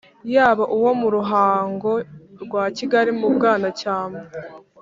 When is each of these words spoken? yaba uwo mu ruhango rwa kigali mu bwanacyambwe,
yaba 0.33 0.63
uwo 0.77 0.91
mu 0.99 1.07
ruhango 1.15 1.91
rwa 2.43 2.63
kigali 2.77 3.11
mu 3.19 3.27
bwanacyambwe, 3.35 4.25